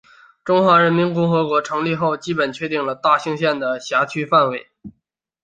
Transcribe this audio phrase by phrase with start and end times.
[0.43, 4.71] 中华人民共和国成立后基本确定了大兴县的辖区范围。